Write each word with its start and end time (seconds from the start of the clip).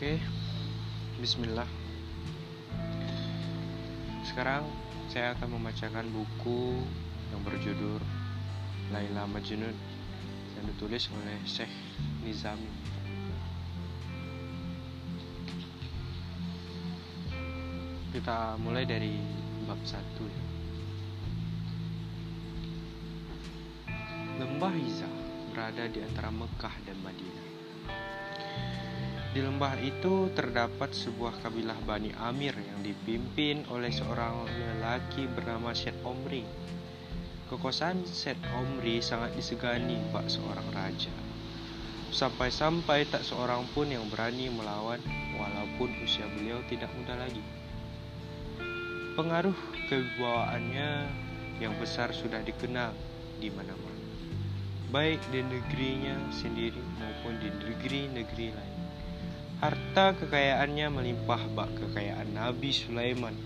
Oke, 0.00 0.16
Bismillah. 1.20 1.68
Sekarang 4.24 4.64
saya 5.12 5.36
akan 5.36 5.60
membacakan 5.60 6.08
buku 6.08 6.80
yang 7.28 7.44
berjudul 7.44 8.00
Laila 8.96 9.28
Majnun 9.28 9.76
yang 10.56 10.64
ditulis 10.72 11.04
oleh 11.12 11.36
Syekh 11.44 11.68
Nizami. 12.24 12.72
Kita 18.16 18.56
mulai 18.56 18.88
dari 18.88 19.20
bab 19.68 19.84
satu 19.84 20.24
ya. 20.24 20.44
Lembah 24.40 24.72
Hizah 24.80 25.12
berada 25.52 25.84
di 25.92 26.00
antara 26.00 26.32
Mekah 26.32 26.88
dan 26.88 26.96
Madinah. 27.04 27.49
Di 29.30 29.38
lembah 29.38 29.78
itu 29.78 30.26
terdapat 30.34 30.90
sebuah 30.90 31.38
kabilah 31.38 31.78
Bani 31.86 32.10
Amir 32.18 32.50
yang 32.50 32.82
dipimpin 32.82 33.62
oleh 33.70 33.94
seorang 33.94 34.42
lelaki 34.42 35.30
bernama 35.30 35.70
Syed 35.70 35.94
Omri. 36.02 36.42
Kekuasaan 37.46 38.02
Syed 38.10 38.42
Omri 38.58 38.98
sangat 38.98 39.30
disegani 39.38 40.02
bak 40.10 40.26
seorang 40.26 40.66
raja. 40.74 41.14
Sampai-sampai 42.10 43.06
tak 43.06 43.22
seorang 43.22 43.70
pun 43.70 43.86
yang 43.86 44.02
berani 44.10 44.50
melawan 44.50 44.98
walaupun 45.38 45.94
usia 46.02 46.26
beliau 46.34 46.58
tidak 46.66 46.90
muda 46.98 47.14
lagi. 47.14 47.42
Pengaruh 49.14 49.54
kewibawaannya 49.86 51.06
yang 51.62 51.78
besar 51.78 52.10
sudah 52.10 52.42
dikenal 52.42 52.90
di 53.38 53.46
mana-mana, 53.54 54.02
baik 54.90 55.22
di 55.30 55.38
negerinya 55.46 56.18
sendiri 56.34 56.82
maupun 56.98 57.38
di 57.38 57.46
negeri-negeri 57.46 58.48
lain. 58.58 58.69
Harta 59.60 60.16
kekayaannya 60.16 60.88
melimpah 60.88 61.44
bak 61.52 61.68
kekayaan 61.76 62.32
Nabi 62.32 62.72
Sulaiman. 62.72 63.36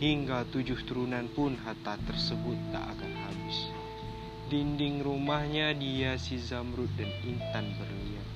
Hingga 0.00 0.48
tujuh 0.48 0.80
turunan 0.88 1.28
pun 1.28 1.60
harta 1.60 2.00
tersebut 2.08 2.56
tak 2.72 2.96
akan 2.96 3.12
habis. 3.20 3.68
Dinding 4.48 5.04
rumahnya 5.04 5.76
dihiasi 5.76 6.40
zamrud 6.40 6.88
dan 6.96 7.12
intan 7.20 7.68
berlian. 7.76 8.28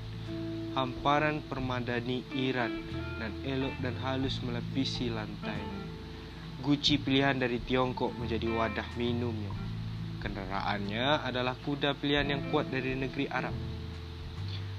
Hamparan 0.77 1.41
permadani 1.41 2.21
Iran 2.37 2.85
dan 3.17 3.33
elok 3.49 3.73
dan 3.81 3.97
halus 4.05 4.37
melepisi 4.45 5.09
lantainya. 5.09 5.81
Guci 6.61 7.01
pilihan 7.01 7.41
dari 7.41 7.57
Tiongkok 7.65 8.13
menjadi 8.13 8.45
wadah 8.45 8.85
minumnya. 8.93 9.49
Kendaraannya 10.21 11.25
adalah 11.25 11.57
kuda 11.65 11.97
pilihan 11.97 12.29
yang 12.29 12.41
kuat 12.53 12.69
dari 12.69 12.93
negeri 12.93 13.25
Arab. 13.25 13.80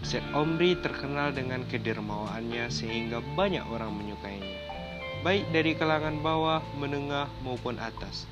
Syed 0.02 0.26
Omri 0.34 0.74
terkenal 0.82 1.30
dengan 1.30 1.62
kedermawaannya 1.70 2.66
sehingga 2.74 3.22
banyak 3.38 3.62
orang 3.70 3.94
menyukainya, 3.94 4.58
baik 5.22 5.46
dari 5.54 5.78
kalangan 5.78 6.18
bawah, 6.18 6.58
menengah 6.74 7.30
maupun 7.46 7.78
atas. 7.78 8.26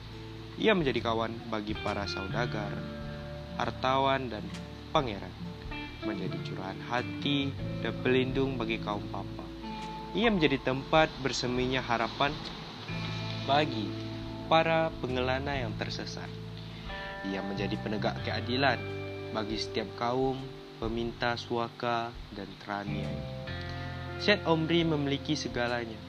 Ia 0.59 0.75
menjadi 0.75 0.99
kawan 0.99 1.31
bagi 1.47 1.79
para 1.79 2.11
saudagar, 2.11 2.75
hartawan 3.55 4.27
dan 4.27 4.43
pangeran, 4.91 5.31
menjadi 6.03 6.37
curahan 6.43 6.81
hati 6.91 7.55
dan 7.87 7.95
pelindung 8.03 8.59
bagi 8.59 8.83
kaum 8.83 9.07
papa. 9.15 9.47
Ia 10.19 10.27
menjadi 10.27 10.59
tempat 10.59 11.07
berseminya 11.23 11.79
harapan 11.79 12.35
bagi 13.47 13.87
para 14.51 14.91
pengelana 14.99 15.55
yang 15.55 15.71
tersesat. 15.79 16.27
Ia 17.31 17.47
menjadi 17.47 17.79
penegak 17.79 18.19
keadilan 18.27 18.83
bagi 19.31 19.55
setiap 19.55 19.87
kaum 19.95 20.60
peminta 20.81 21.37
suaka 21.37 22.09
dan 22.33 22.49
teraniaya. 22.65 23.45
Syed 24.17 24.41
Omri 24.49 24.81
memiliki 24.89 25.37
segalanya. 25.37 26.01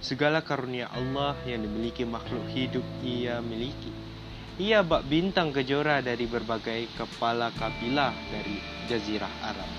Segala 0.00 0.40
karunia 0.40 0.88
Allah 0.94 1.34
yang 1.44 1.66
dimiliki 1.66 2.06
makhluk 2.06 2.46
hidup 2.54 2.86
ia 3.02 3.42
miliki. 3.42 3.90
Ia 4.62 4.86
bak 4.86 5.04
bintang 5.10 5.50
kejora 5.50 6.00
dari 6.00 6.24
berbagai 6.24 6.88
kepala 6.94 7.52
kabilah 7.58 8.14
dari 8.30 8.56
jazirah 8.88 9.34
Arab. 9.44 9.70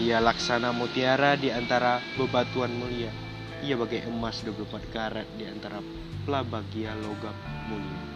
Ia 0.00 0.18
laksana 0.18 0.72
mutiara 0.72 1.36
di 1.36 1.52
antara 1.52 2.02
bebatuan 2.18 2.74
mulia. 2.74 3.12
Ia 3.60 3.76
bagai 3.76 4.08
emas 4.08 4.42
24 4.42 4.94
karat 4.94 5.28
di 5.36 5.44
antara 5.44 5.78
pelabagia 6.24 6.96
logam 6.98 7.34
mulia. 7.68 8.09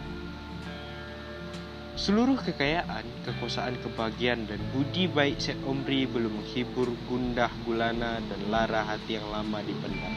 Seluruh 1.95 2.35
kekayaan, 2.35 3.07
kekuasaan 3.23 3.79
kebahagiaan 3.79 4.51
dan 4.51 4.59
budi 4.75 5.07
baik 5.07 5.39
Syed 5.39 5.55
Omri 5.63 6.03
belum 6.03 6.43
menghibur 6.43 6.91
gundah 7.07 7.47
gulana 7.63 8.19
dan 8.19 8.51
lara 8.51 8.83
hati 8.83 9.15
yang 9.15 9.23
lama 9.31 9.63
dipendam. 9.63 10.11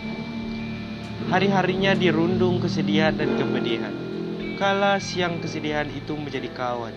Hari-harinya 1.31 1.95
dirundung 1.95 2.59
kesedihan 2.59 3.15
dan 3.15 3.31
kepedihan. 3.39 3.95
Kala 4.59 4.99
siang 4.99 5.39
kesedihan 5.39 5.87
itu 5.95 6.19
menjadi 6.19 6.51
kawan. 6.51 6.91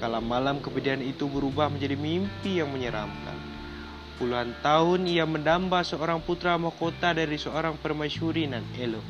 Kala 0.00 0.24
malam 0.24 0.64
kepedihan 0.64 1.04
itu 1.04 1.28
berubah 1.28 1.68
menjadi 1.68 2.00
mimpi 2.00 2.56
yang 2.56 2.72
menyeramkan. 2.72 3.36
Puluhan 4.16 4.56
tahun 4.64 5.12
ia 5.12 5.28
mendamba 5.28 5.84
seorang 5.84 6.24
putra 6.24 6.56
mahkota 6.56 7.12
dari 7.12 7.36
seorang 7.36 7.76
permaisuri 7.76 8.48
nan 8.48 8.64
elok, 8.80 9.04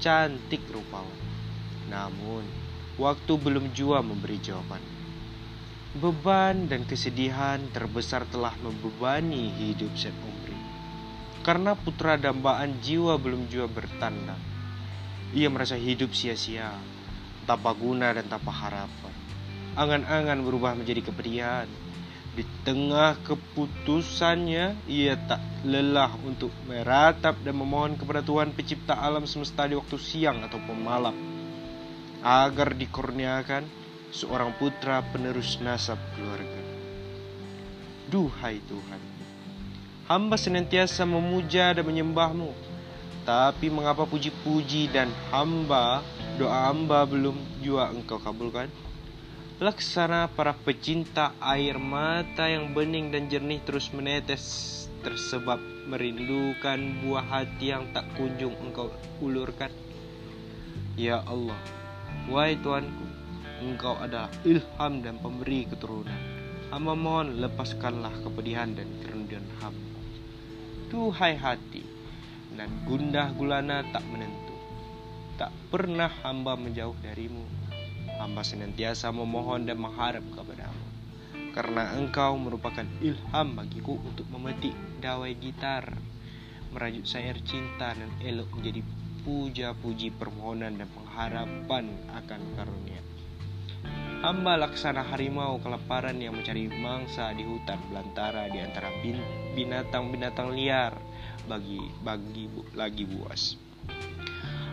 cantik 0.00 0.64
rupawan. 0.72 1.20
Namun, 1.92 2.61
waktu 3.00 3.32
belum 3.40 3.72
jua 3.72 4.04
memberi 4.04 4.36
jawaban. 4.36 4.80
Beban 5.92 6.72
dan 6.72 6.88
kesedihan 6.88 7.60
terbesar 7.72 8.24
telah 8.28 8.56
membebani 8.60 9.52
hidup 9.60 9.92
Syed 9.92 10.16
Omri. 10.24 10.56
Karena 11.44 11.76
putra 11.76 12.16
dambaan 12.16 12.80
jiwa 12.80 13.16
belum 13.20 13.48
jua 13.48 13.68
bertanda. 13.68 14.36
Ia 15.32 15.48
merasa 15.48 15.76
hidup 15.76 16.12
sia-sia, 16.12 16.76
tanpa 17.48 17.72
guna 17.76 18.12
dan 18.12 18.28
tanpa 18.28 18.52
harapan. 18.52 19.14
Angan-angan 19.72 20.44
berubah 20.44 20.76
menjadi 20.76 21.08
kepedihan. 21.08 21.68
Di 22.32 22.44
tengah 22.64 23.20
keputusannya, 23.28 24.88
ia 24.88 25.14
tak 25.28 25.40
lelah 25.68 26.16
untuk 26.24 26.48
meratap 26.64 27.36
dan 27.44 27.56
memohon 27.56 28.00
kepada 28.00 28.24
Tuhan 28.24 28.56
pencipta 28.56 28.96
alam 28.96 29.28
semesta 29.28 29.68
di 29.68 29.76
waktu 29.76 30.00
siang 30.00 30.40
ataupun 30.40 30.76
malam 30.80 31.31
agar 32.22 32.78
dikurniakan 32.78 33.66
seorang 34.14 34.54
putra 34.56 35.02
penerus 35.10 35.58
nasab 35.58 35.98
keluarga. 36.14 36.62
Duhai 38.06 38.62
Tuhan, 38.70 39.02
hamba 40.06 40.38
senantiasa 40.38 41.02
memuja 41.02 41.74
dan 41.74 41.82
menyembahmu, 41.82 42.54
tapi 43.26 43.72
mengapa 43.72 44.06
puji-puji 44.06 44.92
dan 44.94 45.10
hamba, 45.34 46.04
doa 46.38 46.70
hamba 46.70 47.02
belum 47.08 47.34
jua 47.58 47.90
engkau 47.90 48.22
kabulkan? 48.22 48.70
Laksana 49.62 50.26
para 50.26 50.52
pecinta 50.58 51.32
air 51.38 51.78
mata 51.78 52.50
yang 52.50 52.74
bening 52.74 53.14
dan 53.14 53.30
jernih 53.30 53.62
terus 53.62 53.94
menetes 53.94 54.68
tersebab 55.06 55.62
merindukan 55.86 56.78
buah 57.02 57.26
hati 57.26 57.70
yang 57.74 57.86
tak 57.94 58.06
kunjung 58.18 58.54
engkau 58.58 58.90
ulurkan. 59.22 59.70
Ya 60.98 61.22
Allah, 61.24 61.58
Wahai 62.30 62.56
Tuanku, 62.60 63.06
Engkau 63.62 63.94
adalah 63.94 64.26
ilham 64.42 65.06
dan 65.06 65.22
pemberi 65.22 65.62
keturunan. 65.70 66.18
Hamba 66.74 66.98
mohon 66.98 67.38
lepaskanlah 67.38 68.10
kepedihan 68.26 68.74
dan 68.74 68.90
kerendahan 68.98 69.46
hamba. 69.62 70.00
Duhai 70.90 71.38
hati, 71.38 71.86
dan 72.58 72.72
gundah 72.88 73.30
gulana 73.38 73.86
tak 73.94 74.02
menentu. 74.10 74.56
Tak 75.38 75.54
pernah 75.70 76.10
hamba 76.26 76.58
menjauh 76.58 76.96
darimu. 77.06 77.46
Hamba 78.18 78.42
senantiasa 78.42 79.14
memohon 79.14 79.62
dan 79.62 79.78
mengharap 79.78 80.26
kepadamu. 80.34 80.86
Karena 81.54 81.94
engkau 81.94 82.34
merupakan 82.40 82.88
ilham 82.98 83.46
bagiku 83.54 84.00
untuk 84.02 84.26
memetik 84.32 84.74
dawai 84.98 85.32
gitar. 85.38 85.92
Merajut 86.72 87.04
syair 87.04 87.36
cinta 87.44 87.92
dan 87.92 88.08
elok 88.24 88.48
menjadi 88.56 88.80
puja-puji 89.22 90.10
permohonan 90.14 90.78
dan 90.78 90.88
pengharapan 90.90 91.86
akan 92.10 92.40
karunia. 92.58 93.00
Hamba 94.22 94.54
laksana 94.54 95.02
harimau 95.02 95.58
kelaparan 95.58 96.14
yang 96.22 96.38
mencari 96.38 96.70
mangsa 96.70 97.34
di 97.34 97.42
hutan 97.42 97.78
belantara 97.90 98.46
di 98.46 98.62
antara 98.62 98.90
binatang-binatang 99.58 100.54
liar 100.54 100.94
bagi 101.50 101.82
bagi 102.06 102.46
bu, 102.46 102.62
lagi 102.78 103.02
buas. 103.02 103.58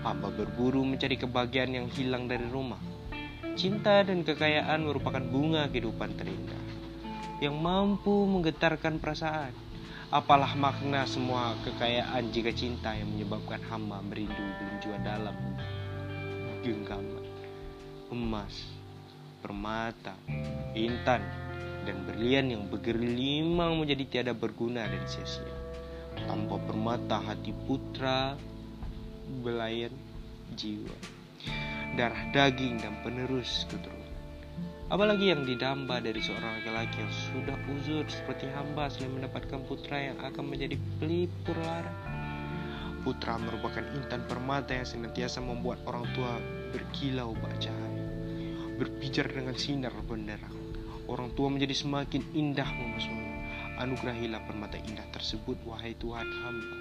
Hamba 0.05 0.29
berburu 0.29 0.85
mencari 0.85 1.17
kebahagiaan 1.17 1.73
yang 1.73 1.87
hilang 1.89 2.29
dari 2.29 2.45
rumah. 2.45 2.77
Cinta 3.57 4.05
dan 4.05 4.21
kekayaan 4.21 4.85
merupakan 4.85 5.21
bunga 5.25 5.67
kehidupan 5.67 6.13
terindah 6.15 6.61
yang 7.39 7.55
mampu 7.55 8.27
menggetarkan 8.27 8.99
perasaan 8.99 9.68
Apalah 10.09 10.57
makna 10.57 11.05
semua 11.05 11.53
kekayaan 11.61 12.33
jika 12.33 12.49
cinta 12.49 12.97
yang 12.97 13.13
menyebabkan 13.13 13.61
hamba 13.69 14.01
merindu 14.01 14.41
jua 14.81 14.97
dalam 15.05 15.37
genggaman 16.65 17.29
emas, 18.09 18.73
permata, 19.37 20.17
intan, 20.73 21.21
dan 21.85 22.09
berlian 22.09 22.49
yang 22.49 22.65
bergelimang 22.73 23.77
menjadi 23.77 24.03
tiada 24.09 24.33
berguna 24.33 24.89
dan 24.89 25.05
sia-sia. 25.05 25.53
tanpa 26.25 26.57
permata 26.57 27.21
hati 27.21 27.53
putra 27.69 28.33
belayan 29.45 29.93
jiwa 30.57 30.97
darah 31.93 32.33
daging 32.33 32.81
dan 32.81 32.97
penerus 33.05 33.69
keturunan 33.69 33.98
apalagi 34.89 35.29
yang 35.29 35.45
didamba 35.45 36.01
dari 36.01 36.17
seorang 36.17 36.61
laki-laki 36.61 36.97
yang 36.97 37.13
sudah 37.13 37.57
uzur 37.69 38.05
seperti 38.09 38.49
hamba 38.49 38.89
selain 38.89 39.21
mendapatkan 39.21 39.61
putra 39.69 40.13
yang 40.13 40.17
akan 40.17 40.49
menjadi 40.49 40.75
pelipur 40.97 41.57
lara. 41.61 41.93
Putra 43.05 43.39
merupakan 43.39 43.85
intan 43.95 44.25
permata 44.27 44.75
yang 44.75 44.83
senantiasa 44.83 45.39
membuat 45.39 45.79
orang 45.87 46.03
tua 46.17 46.35
berkilau 46.75 47.37
cahaya 47.61 48.05
berpijar 48.79 49.27
dengan 49.27 49.55
sinar 49.59 49.91
benderang. 50.07 50.55
Orang 51.11 51.35
tua 51.35 51.51
menjadi 51.51 51.75
semakin 51.75 52.23
indah 52.31 52.67
memesona 52.79 53.29
anugerahilah 53.79 54.43
permata 54.43 54.75
indah 54.79 55.07
tersebut 55.15 55.55
wahai 55.67 55.95
Tuhan 55.99 56.27
hamba. 56.43 56.77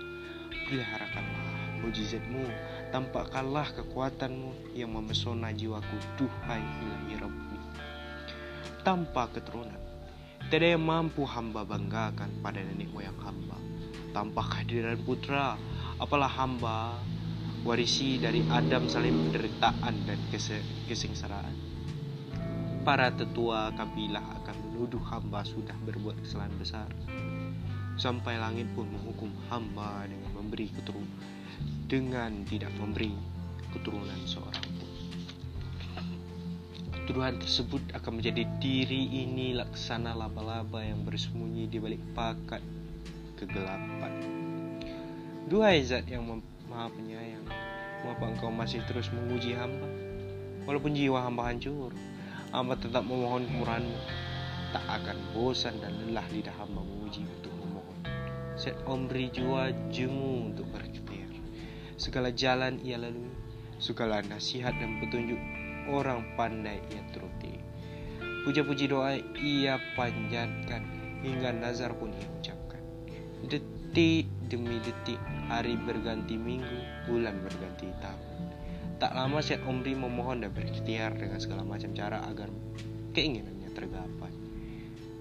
Peliharakanlah 0.68 1.82
mujizatmu 1.82 2.44
tampakkanlah 2.90 3.70
kekuatanmu 3.78 4.74
yang 4.74 4.94
memesona 4.94 5.54
jiwaku 5.54 5.96
duhai 6.18 6.60
ilahi 6.60 7.14
Rabbi 7.22 7.47
tanpa 8.88 9.28
keturunan 9.36 9.76
tidak 10.48 10.64
yang 10.72 10.80
mampu 10.80 11.28
hamba 11.28 11.60
banggakan 11.68 12.40
pada 12.40 12.64
nenek 12.64 12.88
moyang 12.88 13.20
hamba 13.20 13.60
tanpa 14.16 14.40
kehadiran 14.48 14.96
putra 15.04 15.60
apalah 16.00 16.32
hamba 16.32 16.96
warisi 17.68 18.16
dari 18.16 18.40
Adam 18.48 18.88
saling 18.88 19.12
penderitaan 19.28 20.08
dan 20.08 20.16
kesengsaraan 20.88 21.52
para 22.88 23.12
tetua 23.12 23.76
kabilah 23.76 24.24
akan 24.40 24.56
menuduh 24.72 25.04
hamba 25.12 25.44
sudah 25.44 25.76
berbuat 25.84 26.24
kesalahan 26.24 26.56
besar. 26.56 26.88
Sampai 28.00 28.40
langit 28.40 28.64
pun 28.72 28.88
menghukum 28.88 29.28
hamba 29.52 30.08
dengan 30.08 30.32
memberi 30.32 30.72
keturunan 30.72 31.20
dengan 31.84 32.32
tidak 32.48 32.72
memberi 32.80 33.12
keturunan 33.76 34.24
seorang. 34.24 34.67
Tuduhan 37.18 37.42
tersebut 37.42 37.82
akan 37.98 38.22
menjadi 38.22 38.46
diri 38.62 39.10
ini 39.10 39.50
laksana 39.50 40.14
laba-laba 40.14 40.86
yang 40.86 41.02
bersembunyi 41.02 41.66
di 41.66 41.82
balik 41.82 41.98
pakat 42.14 42.62
kegelapan. 43.34 44.22
Dua 45.50 45.74
zat 45.82 46.06
yang 46.06 46.22
maha 46.70 46.86
penyayang, 46.94 47.42
mengapa 48.06 48.22
engkau 48.22 48.54
masih 48.54 48.86
terus 48.86 49.10
menguji 49.10 49.50
hamba? 49.50 49.90
Walaupun 50.62 50.94
jiwa 50.94 51.18
hamba 51.26 51.50
hancur, 51.50 51.90
hamba 52.54 52.78
tetap 52.78 53.02
memohon 53.02 53.50
kemurahanmu 53.50 53.98
tak 54.70 54.86
akan 54.86 55.18
bosan 55.34 55.74
dan 55.82 55.98
lelah 55.98 56.26
lidah 56.30 56.54
hamba 56.54 56.86
memuji 56.86 57.26
untuk 57.26 57.50
memohon 57.58 57.98
set 58.54 58.78
omri 58.86 59.26
jua 59.34 59.74
jemu 59.90 60.54
untuk 60.54 60.70
berikhtiar 60.70 61.34
segala 61.98 62.30
jalan 62.30 62.78
ia 62.86 62.94
lalui 62.94 63.34
segala 63.82 64.22
nasihat 64.22 64.70
dan 64.78 65.02
petunjuk 65.02 65.57
orang 65.90 66.24
pandai 66.36 66.78
ia 66.92 67.02
turuti 67.10 67.56
puja-puji 68.44 68.88
doa 68.88 69.16
ia 69.40 69.80
panjatkan 69.96 70.84
hingga 71.24 71.52
nazar 71.52 71.92
pun 71.96 72.12
ia 72.14 72.28
ucapkan 72.40 72.82
detik 73.48 74.28
demi 74.48 74.80
detik 74.84 75.20
hari 75.48 75.76
berganti 75.80 76.36
minggu 76.36 77.08
bulan 77.08 77.36
berganti 77.44 77.88
tahun 78.00 78.28
Tak 78.98 79.14
lama 79.14 79.38
Syed 79.38 79.62
Omri 79.62 79.94
memohon 79.94 80.42
dan 80.42 80.50
berikhtiar 80.50 81.14
dengan 81.14 81.38
segala 81.38 81.62
macam 81.62 81.94
cara 81.94 82.18
agar 82.26 82.50
keinginannya 83.14 83.70
tergapai. 83.70 84.34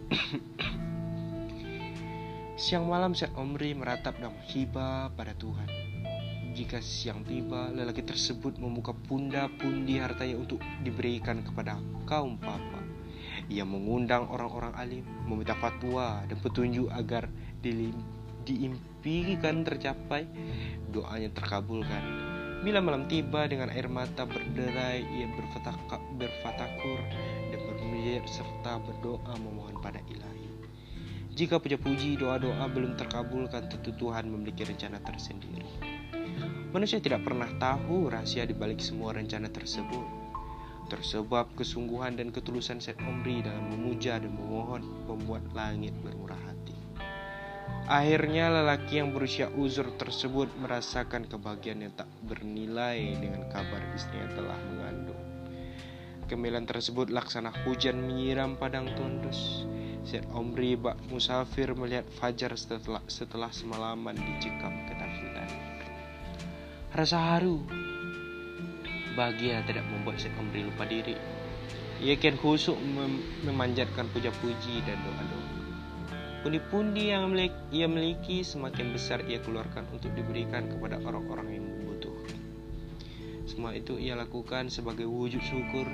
Siang 2.66 2.90
malam 2.90 3.14
Syed 3.14 3.38
Omri 3.38 3.78
meratap 3.78 4.18
dan 4.18 4.34
menghibah 4.34 5.14
pada 5.14 5.38
Tuhan. 5.38 5.70
Jika 6.58 6.82
siang 6.82 7.22
tiba, 7.22 7.70
lelaki 7.70 8.02
tersebut 8.02 8.58
membuka 8.58 8.90
punda-pundi 8.90 10.02
hartanya 10.02 10.42
untuk 10.42 10.58
diberikan 10.82 11.46
kepada 11.46 11.78
kaum 12.10 12.42
papa. 12.42 12.82
Ia 13.46 13.62
mengundang 13.62 14.26
orang-orang 14.26 14.74
alim, 14.74 15.06
meminta 15.30 15.54
fatwa 15.54 16.26
dan 16.26 16.42
petunjuk 16.42 16.90
agar 16.90 17.30
diimpikan 18.42 19.62
tercapai, 19.62 20.26
doanya 20.90 21.30
terkabulkan 21.30 22.02
Bila 22.66 22.82
malam 22.82 23.06
tiba 23.06 23.46
dengan 23.46 23.70
air 23.70 23.86
mata 23.86 24.26
berderai, 24.26 25.06
ia 25.06 25.30
berfatakur 26.18 27.00
dan 27.54 27.60
bermujir 27.70 28.26
serta 28.26 28.82
berdoa 28.82 29.38
memohon 29.38 29.78
pada 29.78 30.02
ilahi. 30.10 30.50
Jika 31.38 31.62
puja-puji 31.62 32.18
doa-doa 32.18 32.66
belum 32.66 32.98
terkabulkan, 32.98 33.70
tentu 33.70 33.94
Tuhan 33.94 34.34
memiliki 34.34 34.66
rencana 34.66 34.98
tersendiri. 35.06 35.97
Manusia 36.72 37.02
tidak 37.02 37.24
pernah 37.24 37.48
tahu 37.58 38.12
rahasia 38.12 38.44
di 38.44 38.54
balik 38.54 38.84
semua 38.84 39.16
rencana 39.16 39.50
tersebut. 39.50 40.06
Tersebab 40.88 41.52
kesungguhan 41.60 42.16
dan 42.16 42.32
ketulusan 42.32 42.80
Syed 42.80 43.00
Omri 43.04 43.44
dalam 43.44 43.72
memuja 43.72 44.20
dan 44.20 44.32
memohon 44.32 44.84
membuat 45.08 45.44
langit 45.52 45.92
bermurah 46.00 46.40
hati. 46.48 46.76
Akhirnya 47.88 48.52
lelaki 48.52 49.00
yang 49.00 49.16
berusia 49.16 49.48
uzur 49.56 49.96
tersebut 49.96 50.52
merasakan 50.60 51.24
kebahagiaan 51.28 51.88
yang 51.88 51.94
tak 51.96 52.08
bernilai 52.24 53.16
dengan 53.20 53.48
kabar 53.48 53.80
istrinya 53.96 54.28
telah 54.36 54.60
mengandung. 54.72 55.20
Kemilan 56.28 56.68
tersebut 56.68 57.08
laksana 57.08 57.56
hujan 57.64 58.04
menyiram 58.04 58.60
padang 58.60 58.92
tundus. 59.00 59.64
Syed 60.04 60.28
Omri 60.36 60.76
bak 60.76 61.00
musafir 61.08 61.72
melihat 61.76 62.04
fajar 62.20 62.52
setelah, 62.60 63.04
setelah 63.08 63.52
semalaman 63.52 64.16
dicekam 64.16 64.76
ketakutan. 64.88 64.97
Rasa 66.98 67.38
haru, 67.38 67.62
bahagia 69.14 69.62
tidak 69.70 69.86
membuat 69.86 70.18
Syed 70.18 70.34
Omri 70.34 70.66
lupa 70.66 70.82
diri. 70.82 71.14
Ia 72.02 72.18
kian 72.18 72.42
khusuk 72.42 72.74
mem 72.74 73.22
memanjatkan 73.46 74.10
puja-puji 74.10 74.82
dan 74.82 74.98
doa-doa. 75.06 75.50
Pundi-pundi 76.42 77.14
yang 77.14 77.30
ia 77.70 77.86
miliki 77.86 78.42
semakin 78.42 78.98
besar 78.98 79.22
ia 79.30 79.38
keluarkan 79.46 79.86
untuk 79.94 80.10
diberikan 80.18 80.74
kepada 80.74 80.98
orang-orang 81.06 81.62
yang 81.62 81.70
membutuhkan. 81.70 82.42
Semua 83.46 83.78
itu 83.78 84.02
ia 84.02 84.18
lakukan 84.18 84.74
sebagai 84.74 85.06
wujud 85.06 85.46
syukur 85.46 85.86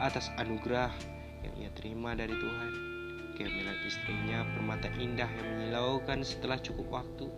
atas 0.00 0.32
anugerah 0.40 0.88
yang 1.44 1.68
ia 1.68 1.70
terima 1.76 2.16
dari 2.16 2.32
Tuhan. 2.32 2.72
Kehamilan 3.36 3.76
istrinya 3.84 4.48
permata 4.56 4.88
indah 4.96 5.28
yang 5.28 5.48
menyilaukan 5.52 6.24
setelah 6.24 6.56
cukup 6.56 7.04
waktu. 7.04 7.28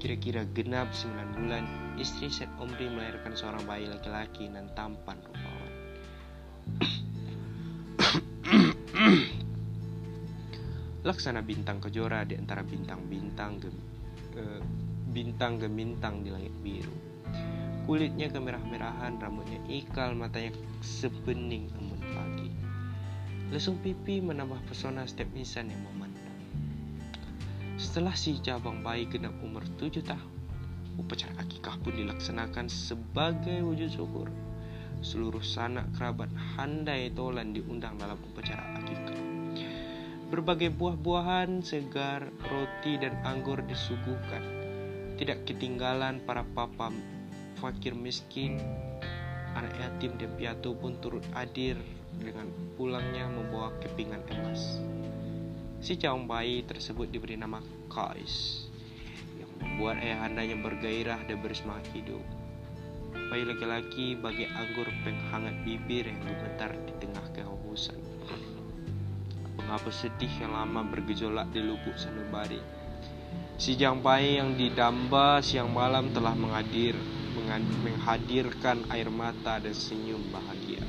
Kira-kira 0.00 0.48
genap 0.56 0.88
9 0.96 1.36
bulan, 1.36 1.68
istri 2.00 2.32
Seth 2.32 2.48
Omri 2.56 2.88
melahirkan 2.88 3.36
seorang 3.36 3.60
bayi 3.68 3.84
laki-laki 3.84 4.48
dan 4.48 4.72
tampan 4.72 5.20
rupawan. 5.20 5.72
laksana 11.00 11.40
bintang 11.40 11.80
kejora 11.80 12.28
di 12.28 12.36
antara 12.36 12.60
bintang-bintang 12.60 13.56
gem, 13.60 13.76
bintang 15.12 15.56
gemintang 15.56 16.24
di 16.24 16.30
langit 16.32 16.52
biru. 16.60 16.92
Kulitnya 17.88 18.30
kemerah-merahan, 18.30 19.18
rambutnya 19.18 19.58
ikal, 19.66 20.14
matanya 20.14 20.54
sebening 20.84 21.72
embun 21.76 22.02
pagi. 22.12 22.48
Lesung 23.50 23.82
pipi 23.82 24.22
menambah 24.22 24.62
pesona 24.68 25.02
setiap 25.08 25.32
insan 25.34 25.72
yang 25.72 25.82
memandang. 25.82 26.09
Setelah 27.80 28.12
si 28.12 28.36
cabang 28.44 28.84
bayi 28.84 29.08
genap 29.08 29.32
umur 29.40 29.64
tujuh 29.80 30.04
tahun, 30.04 30.28
upacara 31.00 31.32
akikah 31.40 31.80
pun 31.80 31.96
dilaksanakan 31.96 32.68
sebagai 32.68 33.64
wujud 33.64 33.88
syukur. 33.88 34.28
Seluruh 35.00 35.40
sanak 35.40 35.88
kerabat 35.96 36.28
handai 36.60 37.08
tolan 37.16 37.56
diundang 37.56 37.96
dalam 37.96 38.20
upacara 38.20 38.76
akikah. 38.84 39.16
Berbagai 40.28 40.76
buah-buahan 40.76 41.64
segar, 41.64 42.28
roti 42.52 43.00
dan 43.00 43.16
anggur 43.24 43.64
disuguhkan. 43.64 44.44
Tidak 45.16 45.48
ketinggalan 45.48 46.20
para 46.28 46.44
papa 46.44 46.92
fakir 47.64 47.96
miskin, 47.96 48.60
anak 49.56 49.72
yatim 49.80 50.20
dan 50.20 50.36
piatu 50.36 50.76
pun 50.76 51.00
turut 51.00 51.24
hadir 51.32 51.80
dengan 52.20 52.52
pulangnya 52.76 53.24
membawa 53.24 53.72
kepingan 53.80 54.20
emas. 54.36 54.84
Si 55.80 55.96
caung 55.96 56.28
bayi 56.28 56.62
tersebut 56.68 57.08
diberi 57.08 57.40
nama 57.40 57.60
Kais 57.88 58.68
yang 59.40 59.50
membuat 59.56 60.00
ayahandanya 60.00 60.60
bergairah 60.60 61.20
dan 61.24 61.40
bersemangat 61.40 61.88
hidup. 61.96 62.22
Bayi 63.32 63.48
laki-laki 63.48 64.14
bagi 64.14 64.44
anggur 64.46 64.86
penghangat 65.02 65.56
bibir 65.64 66.04
yang 66.06 66.20
gemetar 66.22 66.76
di 66.84 66.92
tengah 67.00 67.24
kehausan 67.32 68.10
menghapus 69.70 70.02
sedih 70.02 70.34
yang 70.42 70.50
lama 70.50 70.82
bergejolak 70.82 71.46
di 71.54 71.62
lubuk 71.62 71.94
sanubari. 71.94 72.58
Si 73.54 73.78
Jangpai 73.78 74.42
yang 74.42 74.58
didamba 74.58 75.38
siang 75.38 75.70
malam 75.70 76.10
telah 76.10 76.34
menghadir, 76.34 76.98
menghadirkan 77.86 78.82
air 78.90 79.06
mata 79.14 79.62
dan 79.62 79.70
senyum 79.70 80.26
bahagia. 80.34 80.82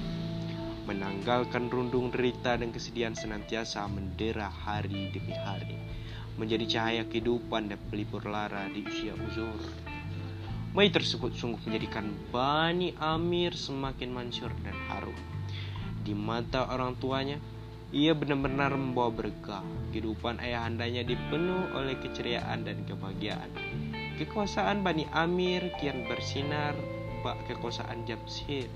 Menanggalkan 0.90 1.70
rundung 1.70 2.10
derita 2.10 2.58
dan 2.58 2.74
kesedihan 2.74 3.14
senantiasa 3.14 3.86
mendera 3.86 4.50
hari 4.50 5.14
demi 5.14 5.34
hari. 5.38 5.78
menjadi 6.40 6.66
cahaya 6.80 7.04
kehidupan 7.06 7.70
dan 7.70 7.80
pelipur 7.92 8.24
lara 8.26 8.66
di 8.72 8.82
usia 8.88 9.14
uzur. 9.14 9.62
Bayi 10.72 10.88
tersebut 10.88 11.36
sungguh 11.36 11.60
menjadikan 11.68 12.08
Bani 12.32 12.96
Amir 12.98 13.52
semakin 13.52 14.10
mansur 14.10 14.50
dan 14.64 14.74
harum. 14.88 15.18
Di 16.02 16.16
mata 16.16 16.66
orang 16.72 16.96
tuanya, 16.98 17.38
ia 17.92 18.16
benar-benar 18.16 18.72
membawa 18.74 19.12
berkah. 19.12 19.62
Kehidupan 19.92 20.40
ayahandanya 20.40 21.04
dipenuh 21.04 21.76
oleh 21.76 22.00
keceriaan 22.00 22.64
dan 22.64 22.88
kebahagiaan. 22.88 23.52
Kekuasaan 24.16 24.80
Bani 24.80 25.06
Amir 25.12 25.76
kian 25.78 26.08
bersinar 26.08 26.74
bak 27.22 27.38
kekuasaan 27.52 28.08
Jamshid. 28.08 28.72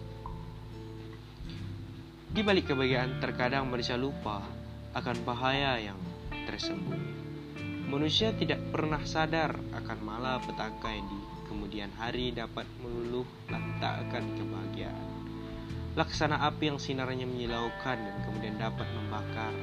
Di 2.35 2.43
balik 2.43 2.67
kebahagiaan 2.67 3.23
terkadang 3.23 3.71
manusia 3.71 3.95
lupa 3.95 4.43
akan 4.91 5.23
bahaya 5.23 5.79
yang 5.79 5.95
tersembunyi. 6.43 7.15
Manusia 7.87 8.35
tidak 8.35 8.59
pernah 8.75 8.99
sadar 9.07 9.55
akan 9.71 9.97
malapetaka 10.03 10.91
yang 10.91 11.07
di 11.07 11.19
kemudian 11.47 11.87
hari 11.95 12.35
dapat 12.35 12.67
meluluh 12.83 13.23
lantakkan 13.47 14.27
kebahagiaan. 14.35 15.07
Laksana 15.95 16.43
api 16.43 16.75
yang 16.75 16.75
sinarnya 16.75 17.23
menyilaukan 17.23 18.03
dan 18.03 18.15
kemudian 18.27 18.59
dapat 18.59 18.83
membakar. 18.91 19.55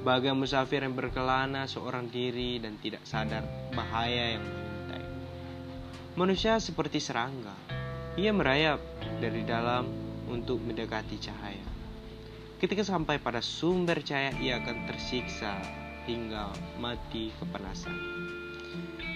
Bagai 0.00 0.32
musafir 0.32 0.80
yang 0.80 0.96
berkelana 0.96 1.68
seorang 1.68 2.08
diri 2.08 2.64
dan 2.64 2.80
tidak 2.80 3.04
sadar 3.04 3.44
bahaya 3.76 4.40
yang 4.40 4.44
mengintai. 4.48 5.04
Manusia 6.16 6.56
seperti 6.64 6.96
serangga. 6.96 7.52
Ia 8.16 8.32
merayap 8.32 8.80
dari 9.20 9.44
dalam 9.44 9.84
untuk 10.32 10.64
mendekati 10.64 11.20
cahaya. 11.20 11.69
Ketika 12.60 12.84
sampai 12.84 13.16
pada 13.16 13.40
sumber 13.40 14.04
cahaya, 14.04 14.36
ia 14.36 14.60
akan 14.60 14.84
tersiksa 14.84 15.56
hingga 16.04 16.52
mati 16.76 17.32
kepanasan. 17.40 17.96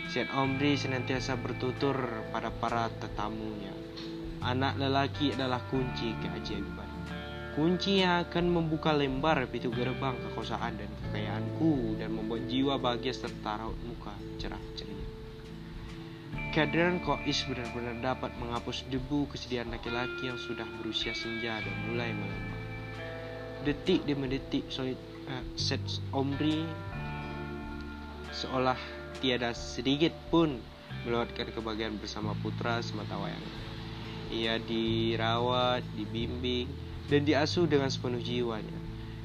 Syed 0.08 0.32
Omri 0.32 0.80
senantiasa 0.80 1.36
bertutur 1.36 2.24
pada 2.32 2.48
para 2.48 2.88
tetamunya. 3.04 3.76
Anak 4.40 4.80
lelaki 4.80 5.36
adalah 5.36 5.60
kunci 5.68 6.16
keajaiban. 6.24 6.88
Kunci 7.52 8.00
yang 8.00 8.24
akan 8.24 8.48
membuka 8.48 8.96
lembar 8.96 9.44
pintu 9.52 9.68
gerbang 9.76 10.16
kekuasaan 10.24 10.80
dan 10.80 10.88
kekayaanku 11.04 12.00
dan 12.00 12.16
membuat 12.16 12.48
jiwa 12.48 12.80
bahagia 12.80 13.12
serta 13.12 13.60
raut 13.60 13.76
muka 13.84 14.16
cerah 14.40 14.64
ceria. 14.72 15.04
Kehadiran 16.48 16.96
Kois 17.04 17.44
benar-benar 17.44 18.00
dapat 18.00 18.32
menghapus 18.40 18.88
debu 18.88 19.28
kesedihan 19.28 19.68
laki-laki 19.68 20.32
yang 20.32 20.40
sudah 20.40 20.64
berusia 20.80 21.12
senja 21.12 21.60
dan 21.60 21.76
mulai 21.92 22.08
melemah. 22.08 22.53
Detik 23.64 24.04
demi 24.04 24.28
detik, 24.28 24.68
Syed 24.68 25.00
uh, 25.80 26.12
Omri 26.12 26.68
seolah 28.28 28.76
tiada 29.24 29.56
sedikit 29.56 30.12
pun 30.28 30.60
melewatkan 31.08 31.48
kebahagiaan 31.48 31.96
bersama 31.96 32.36
putra 32.44 32.84
semata 32.84 33.16
wayang. 33.16 33.40
Ia 34.28 34.60
dirawat, 34.60 35.80
dibimbing, 35.96 36.68
dan 37.08 37.24
diasuh 37.24 37.64
dengan 37.64 37.88
sepenuh 37.88 38.20
jiwanya, 38.20 38.78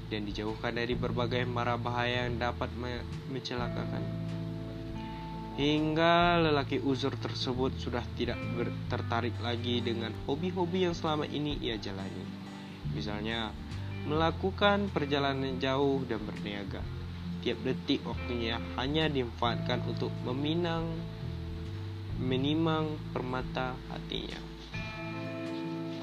dan 0.07 0.23
dijauhkan 0.23 0.71
dari 0.71 0.95
berbagai 0.95 1.43
mara 1.43 1.75
bahaya 1.75 2.31
yang 2.31 2.39
dapat 2.39 2.71
mencelakakan. 3.27 4.03
Hingga 5.59 6.47
lelaki 6.47 6.79
uzur 6.79 7.11
tersebut 7.19 7.75
sudah 7.75 8.07
tidak 8.15 8.39
tertarik 8.87 9.35
lagi 9.43 9.83
dengan 9.83 10.15
hobi-hobi 10.23 10.87
yang 10.87 10.95
selama 10.95 11.27
ini 11.27 11.59
ia 11.59 11.75
jalani. 11.75 12.23
Misalnya, 12.95 13.51
melakukan 14.07 14.87
perjalanan 14.93 15.57
jauh 15.57 16.05
dan 16.07 16.21
berniaga. 16.23 16.83
Tiap 17.39 17.59
detik 17.63 18.03
waktunya 18.03 18.59
hanya 18.75 19.07
dimanfaatkan 19.07 19.83
untuk 19.87 20.11
meminang 20.27 20.85
menimang 22.19 22.99
permata 23.15 23.79
hatinya. 23.87 24.39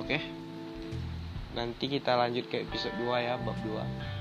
Oke? 0.00 0.16
Nanti 1.52 1.92
kita 1.92 2.16
lanjut 2.16 2.48
ke 2.48 2.64
episode 2.64 2.96
2 3.00 3.26
ya 3.28 3.36
bab 3.36 3.56
2 3.60 4.15